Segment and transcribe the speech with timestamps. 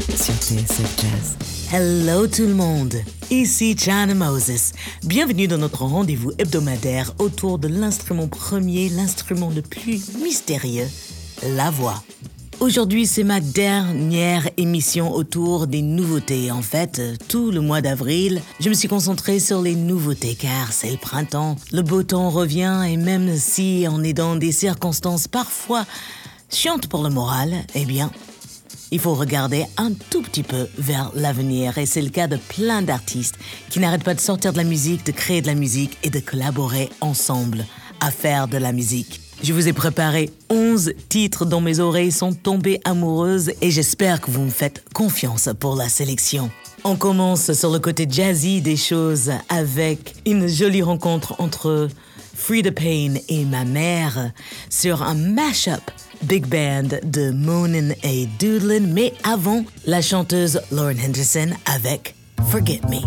[0.00, 1.72] sur TSF.
[1.72, 2.94] Hello tout le monde,
[3.30, 4.72] ici China Moses.
[5.04, 10.88] Bienvenue dans notre rendez-vous hebdomadaire autour de l'instrument premier, l'instrument le plus mystérieux,
[11.42, 12.02] la voix.
[12.60, 16.50] Aujourd'hui, c'est ma dernière émission autour des nouveautés.
[16.50, 20.90] En fait, tout le mois d'avril, je me suis concentrée sur les nouveautés car c'est
[20.90, 21.56] le printemps.
[21.72, 25.84] Le beau temps revient et même si on est dans des circonstances parfois
[26.50, 28.10] chiantes pour le moral, eh bien,
[28.90, 32.82] il faut regarder un tout petit peu vers l'avenir et c'est le cas de plein
[32.82, 33.36] d'artistes
[33.68, 36.20] qui n'arrêtent pas de sortir de la musique, de créer de la musique et de
[36.20, 37.64] collaborer ensemble
[38.00, 39.20] à faire de la musique.
[39.42, 44.30] Je vous ai préparé 11 titres dont mes oreilles sont tombées amoureuses et j'espère que
[44.30, 46.50] vous me faites confiance pour la sélection.
[46.84, 51.88] On commence sur le côté jazzy des choses avec une jolie rencontre entre
[52.34, 54.32] Frida Payne et ma mère
[54.68, 55.90] sur un mashup
[56.22, 62.14] big band de Moonin et Doodlin, mais avant, la chanteuse Lauren Henderson avec
[62.50, 63.00] Forget Me.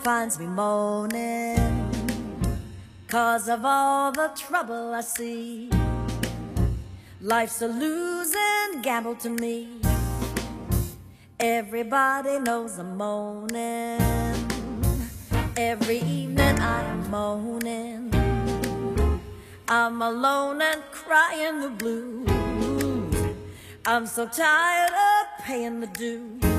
[0.00, 1.90] Finds me moaning.
[3.08, 5.70] Cause of all the trouble I see
[7.22, 9.68] Life's a losing gamble to me.
[11.38, 14.00] Everybody knows I'm moaning.
[15.56, 18.10] Every evening I am moaning.
[19.68, 22.30] I'm alone and crying the blues.
[23.84, 26.49] I'm so tired of paying the dues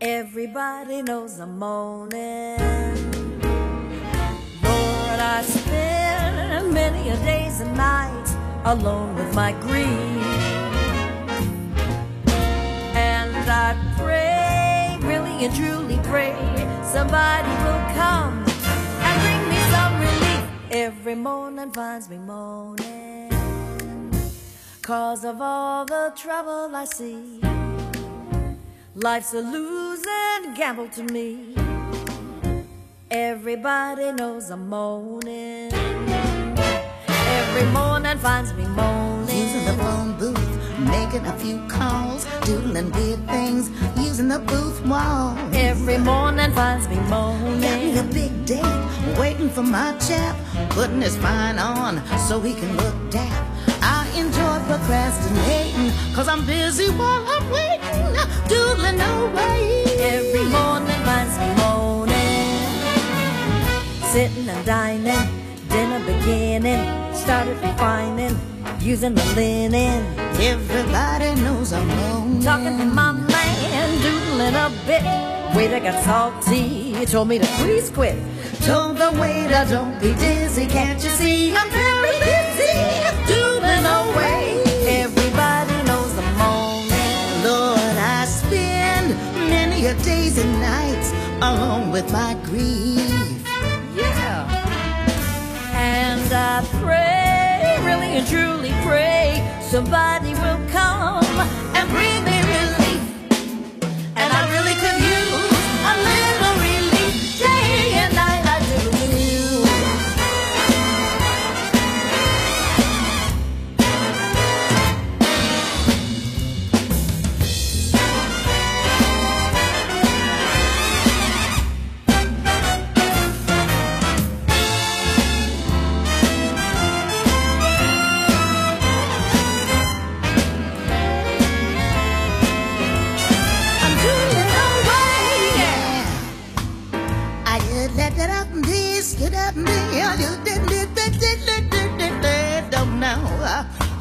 [0.00, 2.58] Everybody knows I'm moaning.
[4.62, 9.86] Lord, I spend many a days and nights alone with my grief.
[12.94, 16.36] And I pray, really and truly pray,
[16.84, 18.44] somebody will come
[19.00, 20.44] and bring me some relief.
[20.72, 23.32] Every morning finds me moaning.
[24.82, 27.45] Cause of all the trouble I see.
[28.98, 31.54] Life's a losing gamble to me.
[33.10, 35.70] Everybody knows I'm moaning.
[37.06, 39.36] Every morning finds me moaning.
[39.36, 45.36] Using the phone booth, making a few calls, doodling weird things, using the booth wall.
[45.52, 50.34] Every morning finds me Got me a big date, waiting for my chap,
[50.70, 53.46] putting his fine on so he can look dap.
[53.82, 58.15] I enjoy procrastinating, cause I'm busy while I'm waiting,
[58.48, 59.84] doodling away.
[59.98, 62.56] Every morning finds me moaning.
[64.12, 65.28] Sitting and dining,
[65.68, 68.36] dinner beginning, started refining,
[68.80, 70.04] using the linen.
[70.40, 72.42] Everybody knows I'm moaning.
[72.42, 75.02] Talking to my man, doodling a bit.
[75.56, 78.16] Waiter got salty, he told me to please quit.
[78.66, 81.54] Told the waiter, don't be dizzy, can't you see?
[81.56, 83.05] I'm very busy,
[90.36, 91.12] days and nights
[91.42, 93.42] alone with my grief.
[93.94, 94.46] Yeah.
[95.74, 101.24] And I pray, really and truly pray, somebody will come
[101.74, 102.35] and bring me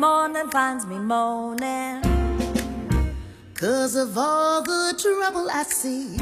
[0.00, 2.00] morning finds me moaning.
[3.54, 6.16] Cause of all the trouble I see.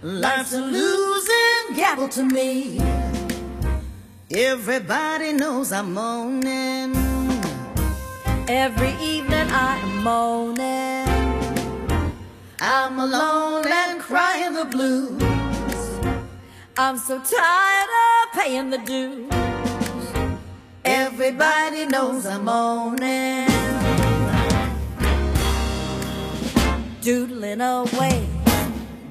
[0.00, 2.80] Life's a losing gamble to me.
[4.30, 6.94] Everybody knows I'm moaning.
[8.46, 11.08] Every evening I am moaning.
[12.60, 15.20] I'm alone and crying the blues.
[16.78, 19.45] I'm so tired of paying the dues.
[20.88, 23.48] Everybody knows I'm moaning.
[27.02, 28.24] Doodling away.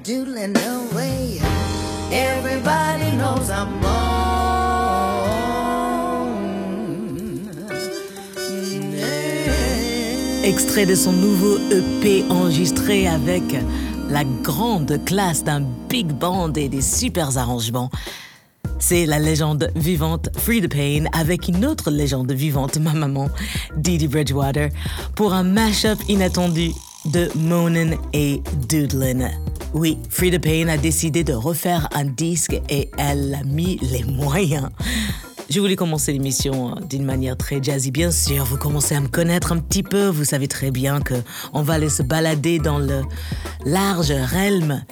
[0.02, 1.38] Doodling away.
[2.10, 4.06] Everybody knows I'm moaning.
[10.44, 13.42] Extrait de son nouveau EP enregistré avec
[14.08, 17.90] la grande classe d'un big band et des super arrangements.
[18.78, 23.28] C'est la légende vivante Free the Pain avec une autre légende vivante, ma maman,
[23.76, 24.68] Didi Bridgewater,
[25.14, 26.72] pour un mash-up inattendu
[27.06, 29.30] de Monin et Doodlin.
[29.74, 34.68] Oui, the Pain a décidé de refaire un disque et elle a mis les moyens.
[35.48, 38.44] Je voulais commencer l'émission euh, d'une manière très jazzy, bien sûr.
[38.44, 40.08] Vous commencez à me connaître un petit peu.
[40.08, 41.14] Vous savez très bien que
[41.52, 43.02] on va aller se balader dans le
[43.64, 44.82] large realm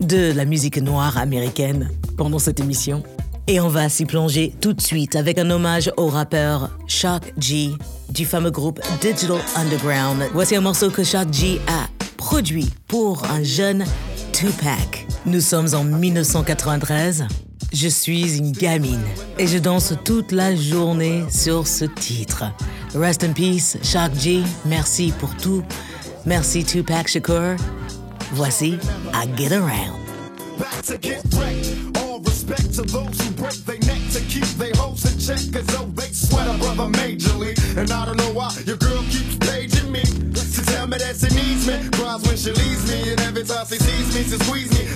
[0.00, 3.02] de la musique noire américaine pendant cette émission.
[3.46, 7.70] Et on va s'y plonger tout de suite avec un hommage au rappeur Shock G
[8.10, 10.22] du fameux groupe Digital Underground.
[10.32, 13.84] Voici un morceau que Shock G a produit pour un jeune
[14.32, 15.06] Tupac.
[15.26, 17.26] Nous sommes en 1993.
[17.72, 19.04] Je suis une gamine
[19.38, 22.44] et je danse toute la journée sur ce titre.
[22.94, 24.42] Rest in peace, Shock G.
[24.64, 25.62] Merci pour tout.
[26.26, 27.56] Merci Tupac Shakur.
[28.32, 28.78] Voici
[29.12, 30.06] I Get Around.
[30.58, 31.98] back to get wrecked.
[31.98, 35.90] All respect to those who break their neck to keep their in check, cause though
[35.98, 37.58] they sweat a brother majorly.
[37.76, 40.02] And I don't know why your girl keeps paging me.
[40.02, 43.66] To tell me that she needs me, cries when she leaves me, and every time
[43.66, 44.86] she sees me, she squeeze me.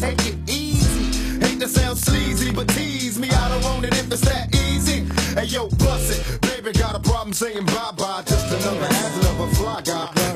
[0.00, 1.38] Take it easy.
[1.38, 3.30] Hate to sound sleazy, but tease me.
[3.30, 5.06] I don't it if it's that easy.
[5.38, 6.40] Hey yo, bust it.
[6.40, 8.22] Baby, got a problem saying bye bye.
[8.26, 8.86] Just another
[9.30, 10.31] of a fly guy.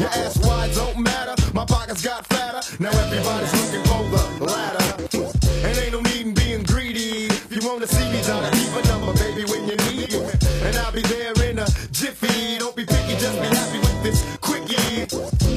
[3.36, 5.68] Everybody's looking for the ladder.
[5.68, 7.26] And ain't no need in being greedy.
[7.26, 10.30] If you wanna see me, try to keep a number, baby, when you need me.
[10.64, 12.58] And I'll be there in a jiffy.
[12.58, 15.04] Don't be picky, just be happy with this quickie.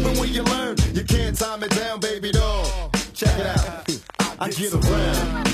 [0.03, 2.91] But when you learn, you can't time it down, baby doll.
[3.13, 3.89] Check it out.
[4.39, 5.47] I get around.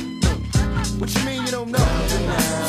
[1.00, 2.65] What you mean you don't know?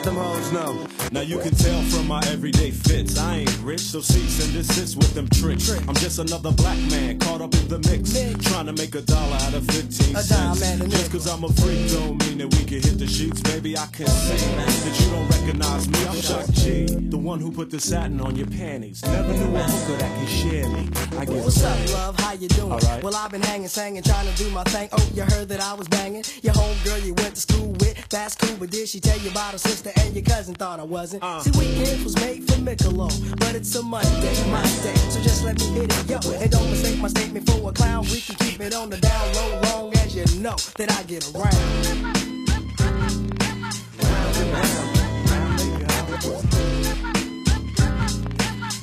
[0.00, 0.86] Let them hoes know.
[1.12, 3.18] Now you can tell from my everyday fits.
[3.18, 5.70] I ain't rich, so cease and desist with them tricks.
[5.86, 8.12] I'm just another black man caught up in the mix.
[8.48, 10.60] Trying to make a dollar out of 15 cents.
[10.90, 13.40] Just cause I'm a freak don't mean that we can hit the sheets.
[13.40, 15.98] Baby, I can see that you don't recognize me.
[16.06, 19.04] I'm Shock G, the one who put the satin on your panties.
[19.04, 20.88] Never knew a hooker that can share me.
[21.18, 22.18] I get What's up, love?
[22.18, 22.72] How you doing?
[22.72, 23.02] Alright.
[23.04, 24.88] Well, I've been hanging, singing, trying to do my thing.
[24.92, 26.24] Oh, you heard that I was banging?
[26.42, 28.56] Your homegirl you went to school with, that's cool.
[28.58, 30.54] But did she tell you about her sister and your cousin?
[30.54, 31.22] Thought I wasn't.
[31.22, 31.40] Uh.
[31.40, 34.94] See, weekends was made for Michelob, but it's a Monday, my day.
[35.10, 36.32] So just let me hit it, yo.
[36.32, 38.04] And don't mistake my statement for a clown.
[38.04, 41.28] We can keep it on the down low, long as you know that I get
[41.34, 41.52] around.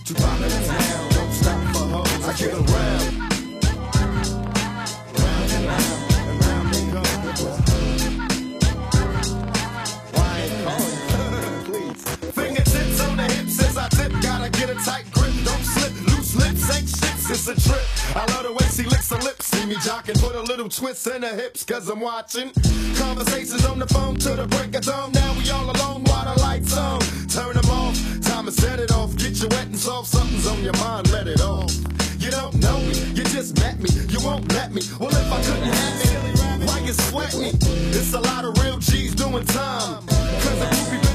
[0.06, 2.28] Too popular in town, don't stop for hoes.
[2.28, 3.18] I get around.
[5.18, 7.67] Round and round, and round they go.
[17.38, 17.86] It's a trip.
[18.16, 19.46] I love the way she licks her lips.
[19.48, 22.52] See me jocking, put a little twist in her hips, cause I'm watching.
[22.98, 25.12] Conversations on the phone to the break of dawn.
[25.12, 27.00] Now we all alone while the lights on.
[27.30, 29.16] Turn them off, time to set it off.
[29.18, 31.72] Get you wet and soft, something's on your mind, let it off.
[32.18, 34.82] You don't know me, you just met me, you won't let me.
[35.00, 37.52] Well, if I couldn't have it, why you sweat me?
[37.94, 40.06] It's a lot of real G's doing time.
[40.08, 41.07] Cause a groupie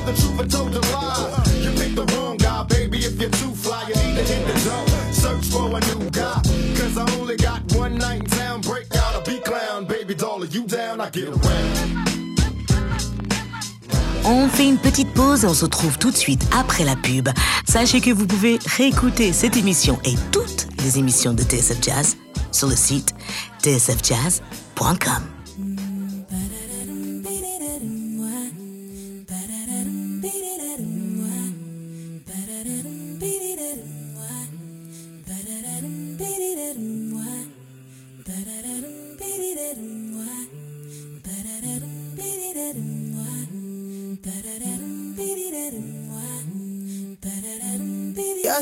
[14.25, 17.29] On fait une petite pause et on se retrouve tout de suite après la pub.
[17.67, 22.17] Sachez que vous pouvez réécouter cette émission et toutes les émissions de TSF Jazz
[22.53, 23.15] sur le site
[23.63, 25.42] tsfjazz.com.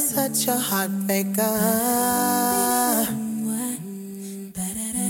[0.00, 1.44] You're such a heartbreaker.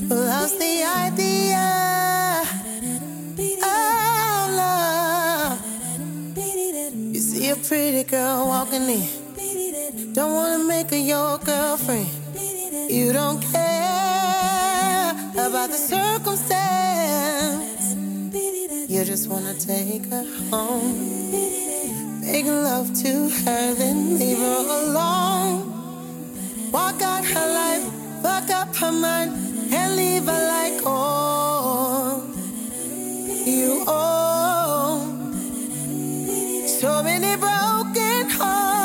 [0.08, 2.42] Who lost the idea.
[3.62, 5.62] Oh, love.
[7.14, 9.06] You see a pretty girl walking in.
[10.12, 12.10] Don't wanna make her your girlfriend.
[12.90, 17.94] You don't care about the circumstance.
[18.90, 21.20] You just wanna take her home.
[22.32, 25.66] Make love to her, then leave her alone.
[26.70, 27.82] Walk out her life,
[28.22, 29.32] fuck up her mind,
[29.74, 32.22] and leave her like, oh,
[33.44, 35.02] you owe
[36.66, 38.80] So many broken hearts.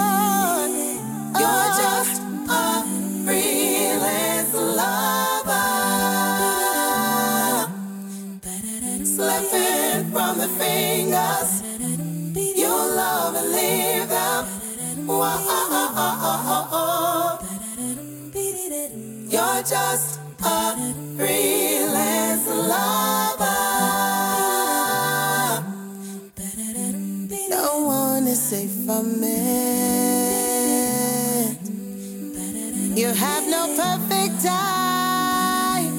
[34.45, 35.93] Time.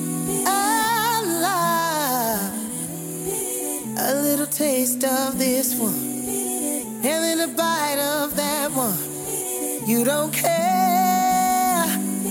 [0.47, 1.27] Oh.
[3.99, 8.99] A little taste of this one, and then a bite of that one.
[9.87, 11.87] You don't care.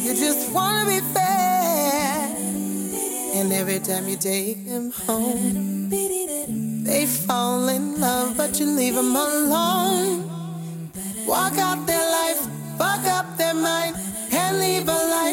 [0.06, 2.36] You just wanna be fair.
[3.38, 9.16] And every time you take them home, they fall in love, but you leave them
[9.16, 10.30] alone.
[11.28, 12.42] Walk out their life,
[12.78, 13.96] fuck up their mind,
[14.32, 15.25] and leave a light.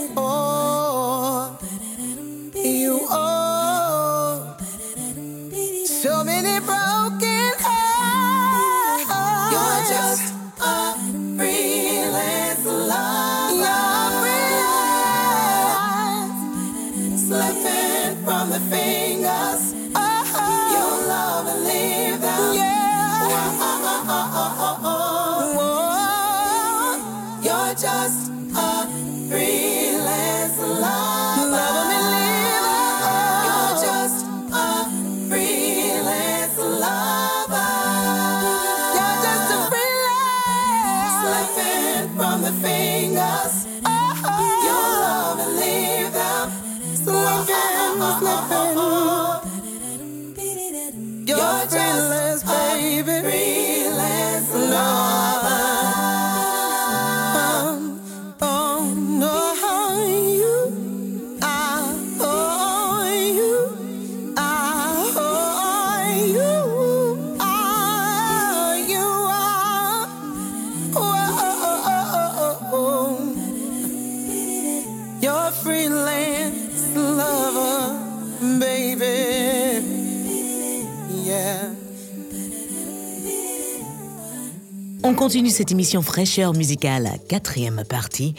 [85.32, 88.34] Continue cette émission fraîcheur musicale, quatrième partie,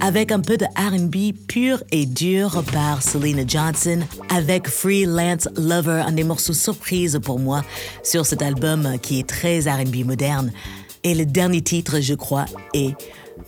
[0.00, 6.10] avec un peu de RB pur et dur par Selena Johnson, avec Freelance Lover, un
[6.10, 7.62] des morceaux surprises pour moi
[8.02, 10.50] sur cet album qui est très RB moderne.
[11.04, 12.96] Et le dernier titre, je crois, est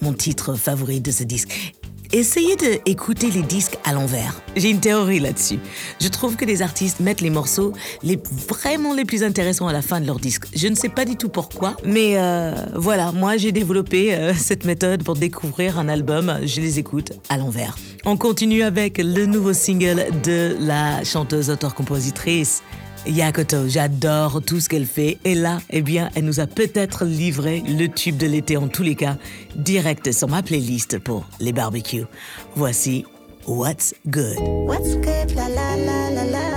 [0.00, 1.74] mon titre favori de ce disque.
[2.14, 4.42] Essayez d'écouter les disques à l'envers.
[4.54, 5.58] J'ai une théorie là-dessus.
[5.98, 7.72] Je trouve que les artistes mettent les morceaux
[8.02, 10.44] les vraiment les plus intéressants à la fin de leur disque.
[10.54, 14.66] Je ne sais pas du tout pourquoi, mais euh, voilà, moi j'ai développé euh, cette
[14.66, 16.38] méthode pour découvrir un album.
[16.44, 17.76] Je les écoute à l'envers.
[18.04, 22.62] On continue avec le nouveau single de la chanteuse auteur-compositrice
[23.06, 25.18] Yakoto, j'adore tout ce qu'elle fait.
[25.24, 28.82] Et là, eh bien, elle nous a peut-être livré le tube de l'été en tous
[28.82, 29.16] les cas,
[29.56, 32.06] direct sur ma playlist pour les barbecues.
[32.54, 33.04] Voici
[33.46, 34.38] What's Good.
[34.66, 36.48] What's good, la la la la la.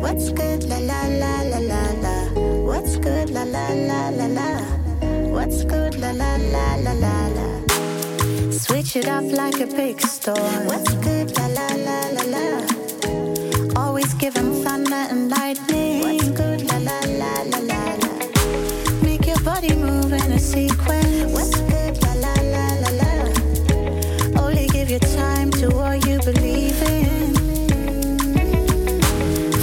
[0.00, 2.40] What's good, la la la la la la.
[2.64, 4.62] What's good, la la la la la.
[5.30, 8.50] What's good, la la la la la la.
[8.50, 10.34] Switch it up like a big store.
[10.64, 12.64] What's good, la la la la la.
[13.76, 14.62] Always give 'em
[15.08, 16.34] and lightning.
[16.34, 17.96] Good, la la la la la la.
[19.02, 21.32] Make your body move in a sequence.
[21.32, 24.42] What's good, la la la la la.
[24.42, 27.34] Only give you time to what you believe in.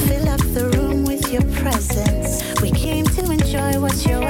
[0.07, 2.43] Fill up the room with your presence.
[2.61, 4.21] We came to enjoy what's your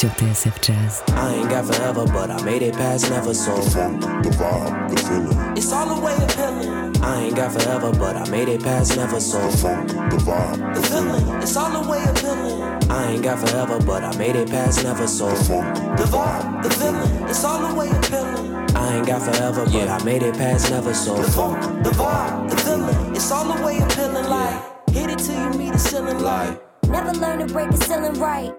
[0.00, 1.02] sur TSF Jazz.
[1.08, 3.54] I ain't got forever, but I made it past never so.
[3.56, 5.56] The vibe, the feeling.
[5.58, 6.96] It's all the way appealing.
[7.02, 9.38] I ain't got forever, but I made it past never so.
[9.50, 11.42] The vibe, the feeling.
[11.42, 12.62] It's all the way appealing.
[12.90, 15.28] I ain't got forever, but I made it past never so.
[15.28, 17.28] The vibe, the feeling.
[17.28, 18.54] It's all the way appealing.
[18.74, 21.20] I ain't got forever, but I made it past never so.
[21.20, 23.14] The funk, the vibe, the feeling.
[23.14, 24.30] It's all the way appealing.
[24.30, 26.20] Like hit it till you meet the ceiling.
[26.20, 26.58] Like
[26.88, 28.54] never learn to break the ceiling right.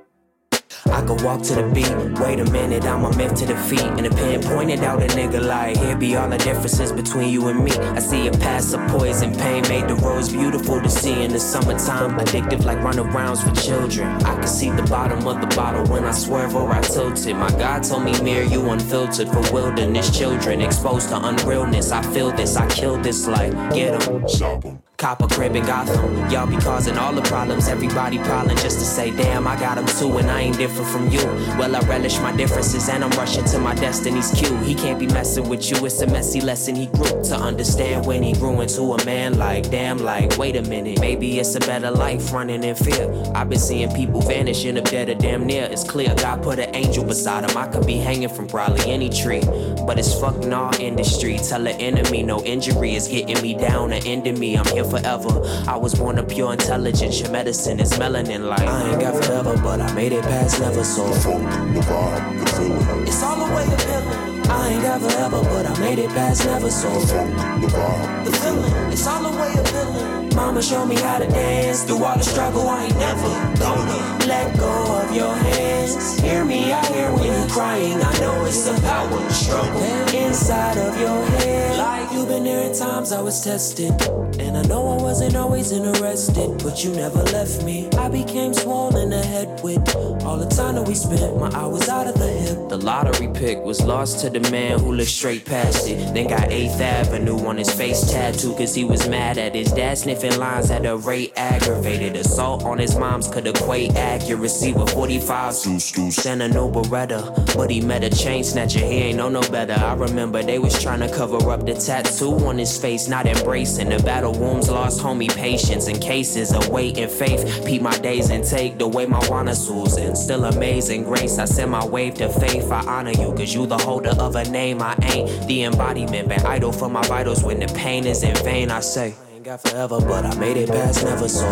[0.92, 1.92] I could walk to the beat.
[2.20, 3.82] Wait a minute, I'm a myth to defeat.
[3.82, 7.48] And the pen pointed out a nigga like, here be all the differences between you
[7.48, 7.72] and me.
[7.72, 11.40] I see a past of poison pain made the rose beautiful to see in the
[11.40, 12.20] summertime.
[12.20, 14.08] Addictive like runarounds for children.
[14.24, 17.34] I can see the bottom of the bottle when I swerve or I tilt it.
[17.36, 20.62] My God told me, mirror you unfiltered for wilderness children.
[20.62, 21.92] Exposed to unrealness.
[21.92, 24.28] I feel this, I kill this like, get em.
[24.28, 24.91] Stop em.
[25.02, 26.30] Cop a crib in Gotham.
[26.30, 27.68] Y'all be causing all the problems.
[27.68, 31.10] Everybody problem just to say, damn, I got him too, and I ain't different from
[31.10, 31.26] you.
[31.58, 34.56] Well, I relish my differences, and I'm rushing to my destiny's cue.
[34.58, 35.84] He can't be messing with you.
[35.88, 39.40] It's a messy lesson he grew to understand when he grew into a man.
[39.40, 41.02] Like, damn, like, wait a minute.
[41.02, 43.12] Maybe it's a better life running in fear.
[43.34, 45.64] I've been seeing people vanish in a dead of damn near.
[45.64, 47.58] It's clear God put an angel beside him.
[47.58, 49.42] I could be hanging from probably any tree.
[49.88, 51.40] But it's fucking all industry.
[51.40, 54.56] Tell the enemy no injury is getting me down or ending me.
[54.56, 55.42] I'm here forever.
[55.68, 57.20] I was born of pure intelligence.
[57.20, 60.84] Your medicine is melanin like I ain't got forever, but I made it past never
[60.84, 61.08] so.
[61.08, 63.08] The vibe, the feeling.
[63.08, 64.52] It's all the way appealing.
[64.52, 66.90] I ain't got forever, but I made it past never so.
[67.00, 68.92] The vibe, the feeling.
[68.92, 70.36] It's all the way appealing.
[70.36, 71.84] Mama showed me how to dance.
[71.84, 76.20] Through all the struggle, I ain't never gonna let go of your hands.
[76.20, 78.02] Hear me out here when you're crying.
[78.02, 78.21] I know
[78.52, 79.82] it's the power struggle
[80.14, 81.78] inside of your head.
[81.78, 83.94] Like you've been there in times I was tested.
[84.40, 87.90] And I know I wasn't always interested, but you never left me.
[87.98, 91.38] I became swollen ahead with all the time that we spent.
[91.38, 92.70] My hours out of the hip.
[92.70, 96.14] The lottery pick was lost to the man who looked straight past it.
[96.14, 99.98] Then got 8th Avenue on his face tattoo, cause he was mad at his dad
[99.98, 102.16] sniffing lines at a rate aggravated.
[102.16, 107.82] Assault on his mom's could equate accuracy with 45 Send a new Beretta, but he
[107.82, 108.80] met a chain snatcher.
[108.80, 109.74] He ain't know no better.
[109.74, 113.90] I remember they was trying to cover up the tattoo on his face, not embracing
[113.90, 114.70] the battle wounds.
[114.70, 117.66] Lost homie patience and cases of weight and faith.
[117.66, 121.38] Peep my days and take the way my wanna and still amazing grace.
[121.40, 122.72] I send my wave to faith.
[122.72, 124.82] I honor you, cause you the holder of a name.
[124.82, 128.72] I ain't the embodiment, been idle for my vitals when the pain is in vain.
[128.72, 129.14] I say.
[129.28, 131.52] I ain't got forever, but I made it past never so.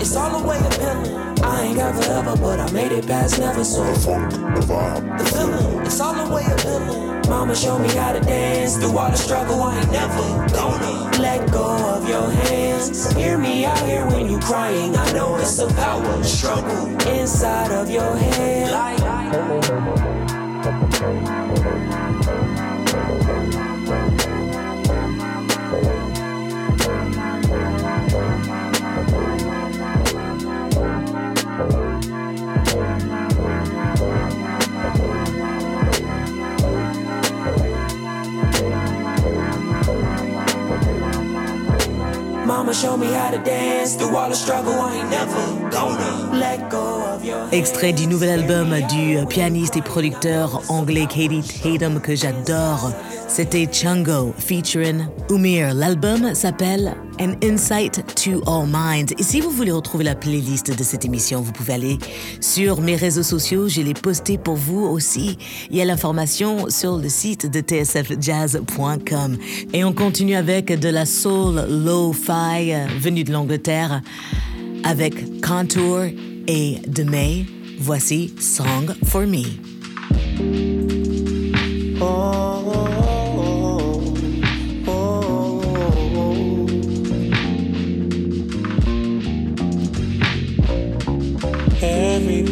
[0.00, 1.14] It's all the way of appealing.
[1.42, 3.84] I ain't got forever, but I made it past never so.
[3.84, 7.28] The feeling, it's all the way of appealing.
[7.28, 8.78] Mama showed me how to dance.
[8.78, 13.12] Through all the struggle, I ain't never gonna let go of your hands.
[13.12, 14.96] Hear me out here when you crying.
[14.96, 18.70] I know it's a power struggle inside of your head.
[47.52, 52.90] Extrait du nouvel album du pianiste et producteur anglais Katie Tatum que j'adore.
[53.28, 55.74] C'était Chungo featuring Umir.
[55.74, 59.12] L'album s'appelle An Insight to All Minds.
[59.18, 61.98] Et si vous voulez retrouver la playlist de cette émission, vous pouvez aller
[62.40, 63.68] sur mes réseaux sociaux.
[63.68, 65.36] Je l'ai posté pour vous aussi.
[65.70, 69.36] Il y a l'information sur le site de tsfjazz.com.
[69.74, 74.00] Et on continue avec de la soul lo-fi venue de l'Angleterre
[74.84, 76.04] avec Contour
[76.46, 77.44] et The May.
[77.78, 79.44] Voici Song for Me.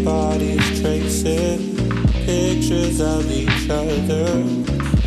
[0.08, 1.76] Everybody's tracing
[2.24, 4.42] pictures of each other,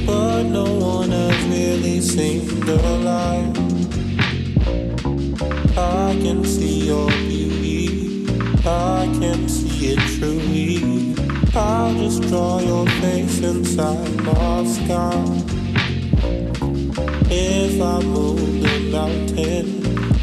[0.05, 3.51] but no one has really seen the light.
[5.75, 8.27] I can see your beauty,
[8.59, 11.15] I can see it truly.
[11.55, 15.25] I'll just draw your face inside my sky.
[17.27, 19.65] If I move the mountain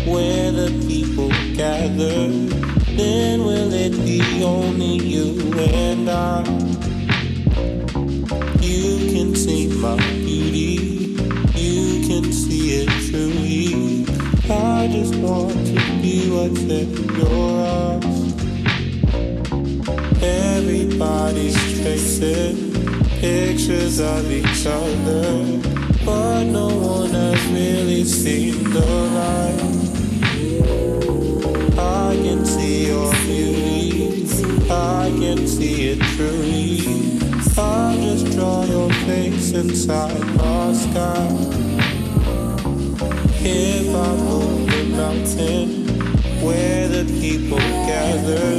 [0.06, 6.42] where the people gather, then will it be only you and I?
[8.60, 9.94] You can see my
[10.26, 11.14] beauty,
[11.54, 14.04] you can see it truly.
[14.50, 18.18] I just want to be what's in your eyes.
[20.20, 22.72] Everybody's chasing
[23.20, 25.60] pictures of each other,
[26.04, 29.47] but no one has really seen the light.
[39.54, 41.26] Inside my sky.
[43.42, 45.86] If I moved the mountain
[46.44, 48.58] where the people gather,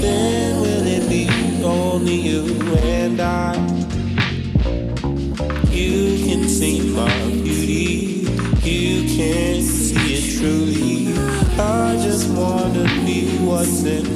[0.00, 1.28] then will it be
[1.64, 2.46] only you
[2.78, 3.56] and I?
[5.68, 7.12] You can see my
[7.42, 8.24] beauty,
[8.62, 11.12] you can see it truly.
[11.58, 14.09] I just wanna be what's in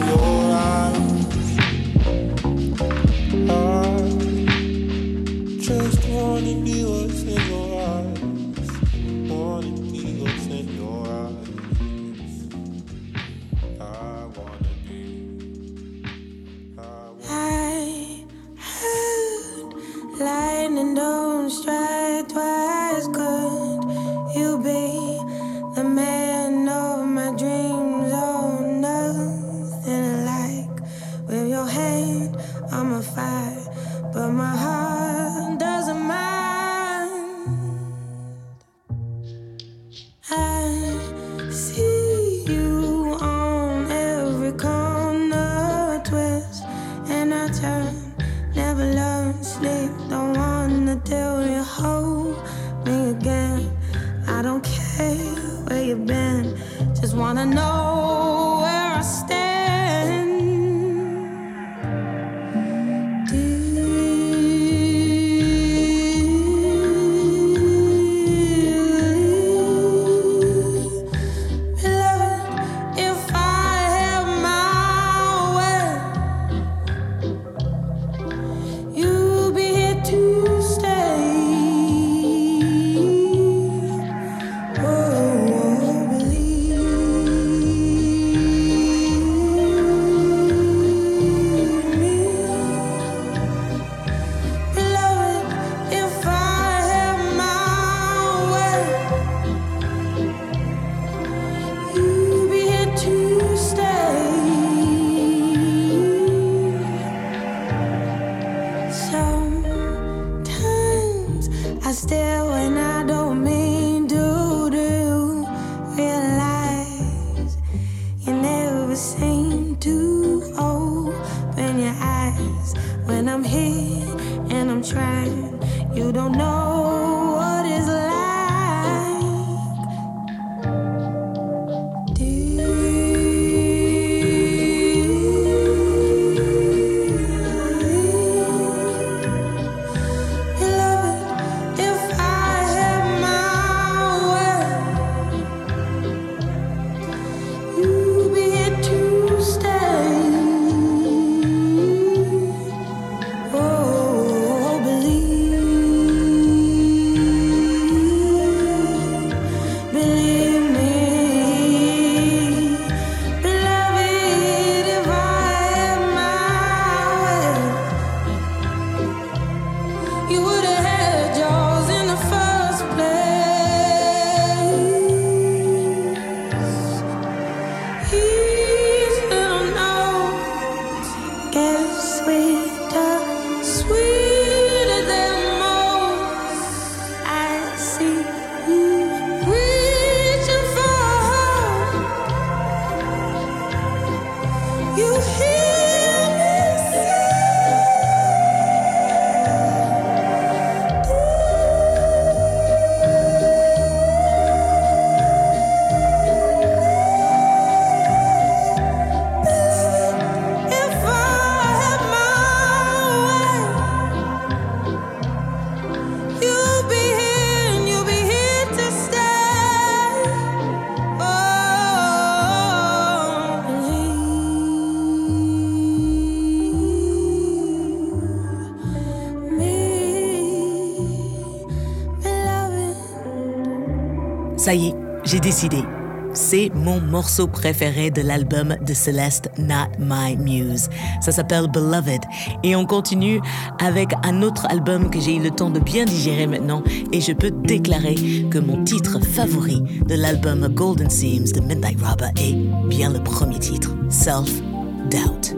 [234.64, 235.84] Ça y est, j'ai décidé.
[236.32, 240.88] C'est mon morceau préféré de l'album de Celeste, Not My Muse.
[241.20, 242.22] Ça s'appelle Beloved.
[242.62, 243.42] Et on continue
[243.78, 246.82] avec un autre album que j'ai eu le temps de bien digérer maintenant.
[247.12, 248.14] Et je peux déclarer
[248.50, 252.54] que mon titre favori de l'album Golden Seams de Midnight Robber est
[252.88, 254.62] bien le premier titre, Self
[255.10, 255.54] Doubt.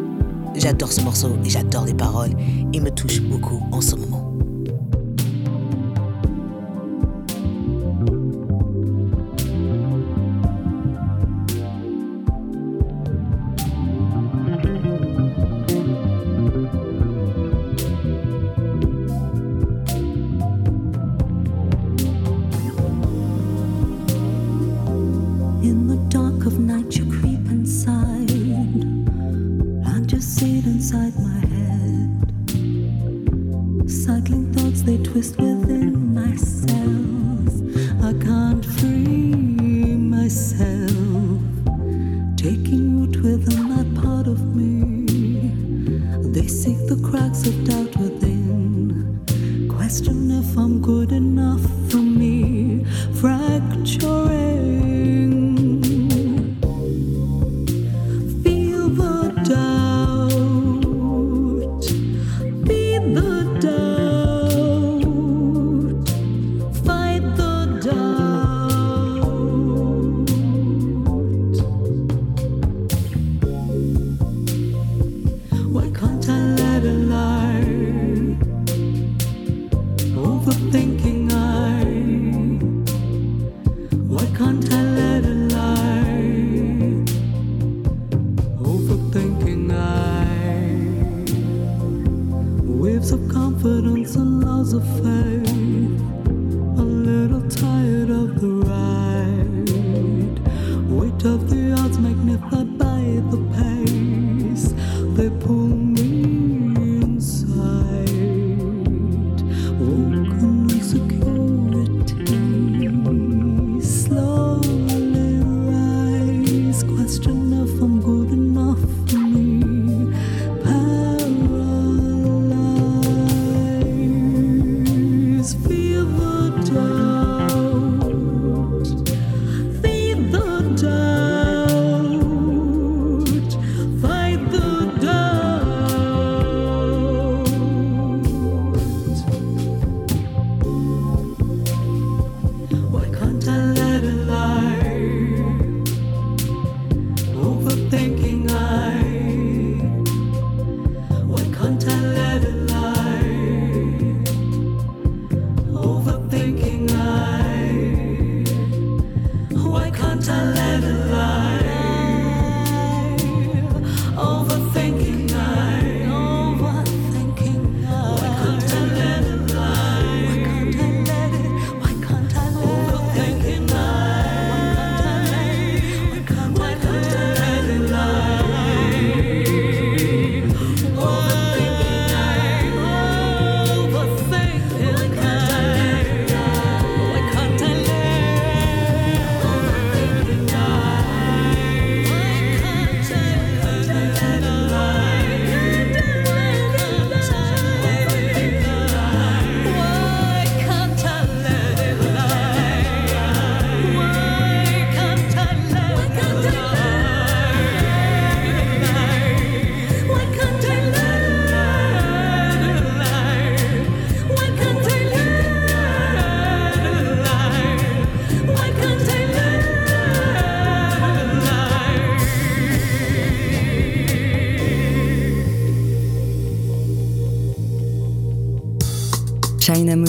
[0.56, 2.34] J'adore ce morceau et j'adore les paroles.
[2.72, 4.05] Il me touche beaucoup en ce moment.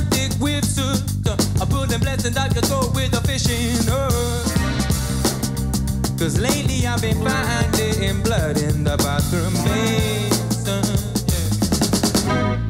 [0.00, 0.06] Yeah.
[0.06, 3.76] A man thick with suit, uh, a pulling blessing that could go with a fishing
[3.86, 4.46] hook.
[6.18, 10.82] Cause lately I've been finding blood in the bathroom basin.
[12.26, 12.69] The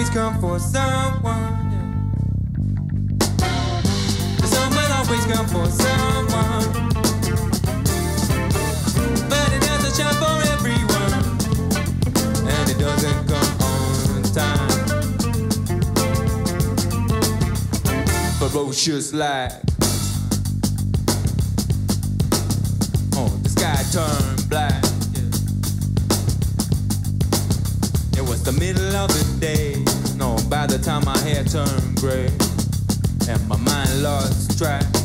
[0.00, 1.80] always come for someone.
[4.46, 6.72] Sun will always come for someone.
[9.28, 11.12] But it doesn't shine for everyone.
[12.48, 14.86] And it doesn't come on time.
[18.38, 19.52] Ferocious like.
[23.16, 24.82] Oh, the sky turned black.
[28.16, 29.89] It was the middle of the day.
[30.50, 32.26] By the time my hair turned gray
[33.28, 34.99] and my mind lost track.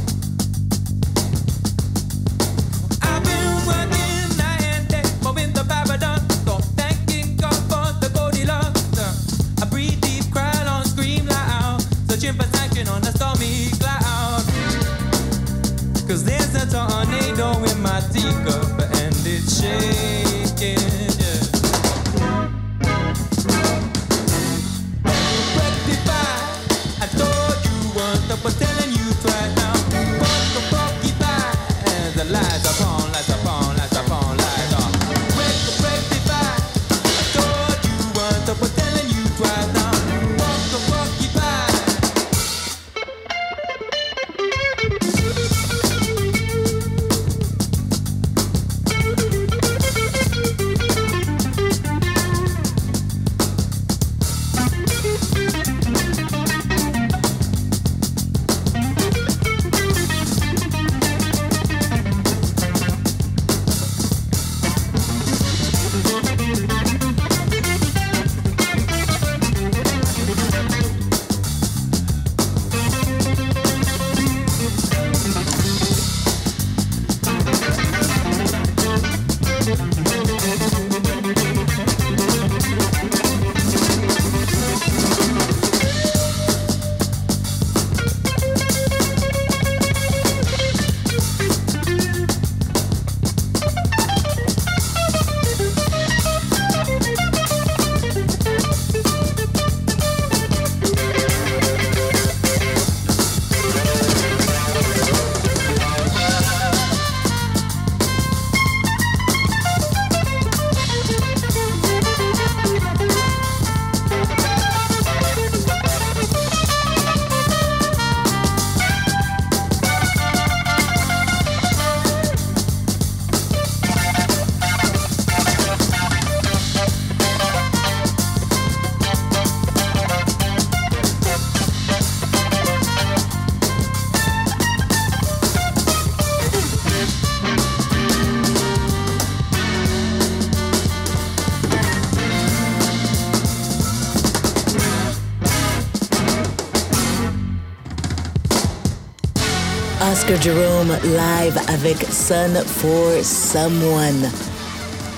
[150.36, 154.30] Oscar Jerome live avec Sun for Someone.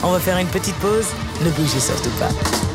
[0.04, 1.08] On va faire une petite pause,
[1.44, 2.67] ne bougez surtout pas.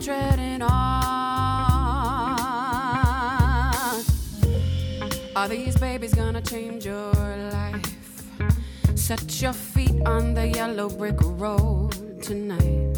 [0.00, 0.70] Treading on?
[5.36, 7.12] Are these babies gonna change your
[7.52, 7.82] life?
[8.94, 12.96] Set your feet on the yellow brick road tonight.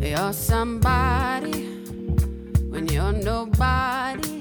[0.00, 1.66] You're somebody
[2.70, 4.40] when you're nobody.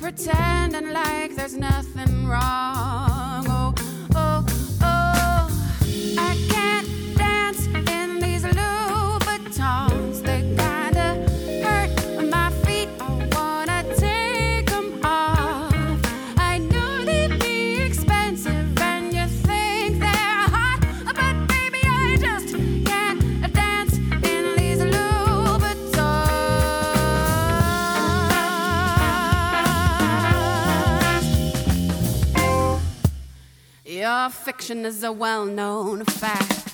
[0.00, 3.44] Pretending like there's nothing wrong.
[3.48, 3.74] Oh,
[34.28, 36.70] Your fiction is a well known fact.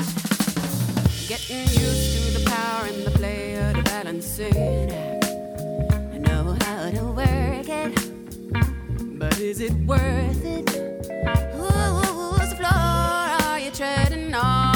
[1.28, 4.90] Getting used to the power and the play of the balancing.
[6.12, 10.68] I know how to work it, but is it worth it?
[11.54, 14.73] Whose floor are you treading on?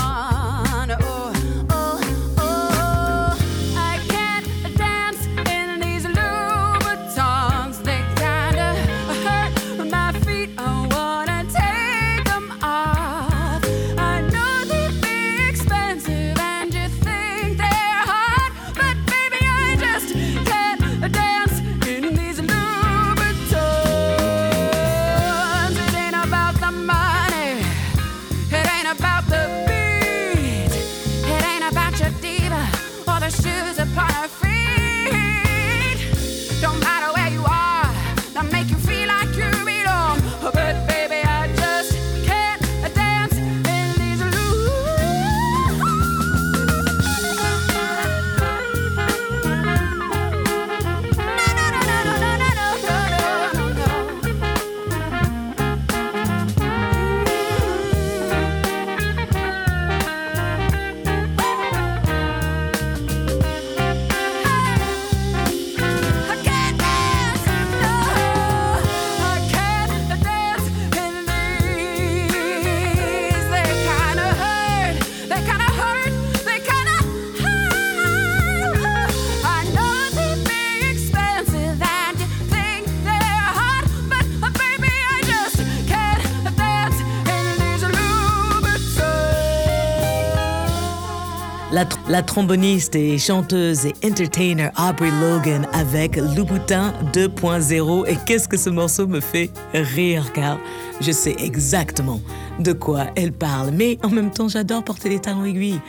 [92.18, 98.08] La, tr- la tromboniste et chanteuse et entertainer Aubrey Logan avec Louboutin 2.0.
[98.08, 100.58] Et qu'est-ce que ce morceau me fait rire car
[101.00, 102.20] je sais exactement
[102.58, 103.70] de quoi elle parle.
[103.70, 105.80] Mais en même temps, j'adore porter des talons aiguilles.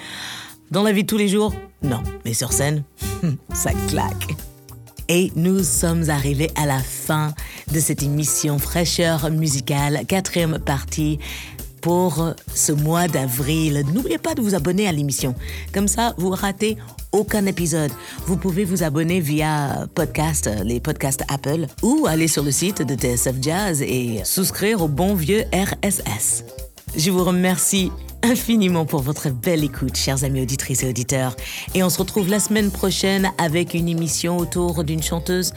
[0.69, 1.51] Dans la vie de tous les jours,
[1.81, 2.03] non.
[2.25, 2.83] Mais sur scène,
[3.53, 4.35] ça claque.
[5.07, 7.33] Et nous sommes arrivés à la fin
[7.73, 11.17] de cette émission Fraîcheur musicale, quatrième partie
[11.81, 13.83] pour ce mois d'avril.
[13.93, 15.35] N'oubliez pas de vous abonner à l'émission.
[15.73, 16.77] Comme ça, vous ratez
[17.11, 17.91] aucun épisode.
[18.25, 22.95] Vous pouvez vous abonner via podcast, les podcasts Apple, ou aller sur le site de
[22.95, 26.43] TSF Jazz et souscrire au bon vieux RSS.
[26.95, 27.91] Je vous remercie
[28.23, 31.35] infiniment pour votre belle écoute, chers amis auditrices et auditeurs.
[31.73, 35.53] Et on se retrouve la semaine prochaine avec une émission autour d'une chanteuse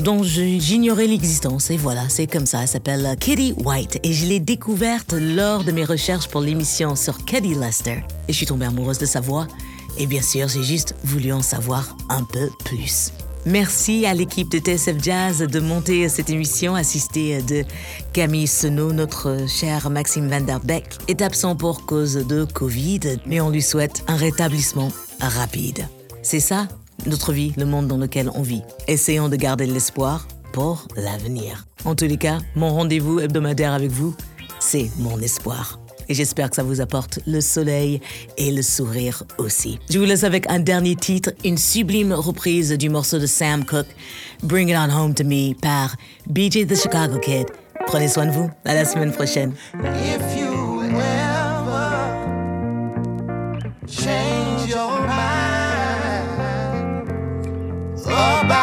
[0.00, 1.70] dont j'ignorais l'existence.
[1.70, 2.62] Et voilà, c'est comme ça.
[2.62, 4.00] Elle s'appelle Kitty White.
[4.02, 8.02] Et je l'ai découverte lors de mes recherches pour l'émission sur Kitty Lester.
[8.28, 9.46] Et je suis tombée amoureuse de sa voix.
[9.98, 13.12] Et bien sûr, j'ai juste voulu en savoir un peu plus.
[13.46, 17.64] Merci à l'équipe de TSF Jazz de monter cette émission, assistée de
[18.12, 18.92] Camille Senot.
[18.92, 23.62] Notre cher Maxime Van Der Beek est absent pour cause de Covid, mais on lui
[23.62, 24.90] souhaite un rétablissement
[25.20, 25.86] rapide.
[26.22, 26.68] C'est ça,
[27.06, 28.62] notre vie, le monde dans lequel on vit.
[28.88, 31.66] Essayons de garder de l'espoir pour l'avenir.
[31.84, 34.14] En tous les cas, mon rendez-vous hebdomadaire avec vous,
[34.58, 35.80] c'est mon espoir.
[36.08, 38.00] Et j'espère que ça vous apporte le soleil
[38.36, 39.78] et le sourire aussi.
[39.88, 43.94] Je vous laisse avec un dernier titre, une sublime reprise du morceau de Sam Cooke,
[44.42, 45.94] Bring It On Home to Me par
[46.28, 47.46] BJ the Chicago Kid.
[47.86, 48.50] Prenez soin de vous.
[48.64, 49.54] À la semaine prochaine.
[58.20, 58.59] about